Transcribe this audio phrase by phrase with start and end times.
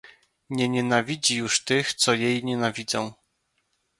[0.49, 3.13] "Nie nienawidzi już tych, co jej nienawidzą."